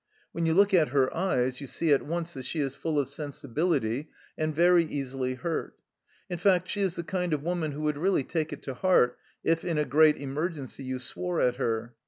[0.31, 3.07] When you look at her eyes you see at once that she is full of
[3.07, 5.77] sensibility and very easily hurt
[6.27, 9.19] in fact, she is the kind of woman who would really take it to heart
[9.43, 11.93] if, in a great emergency, you swore at her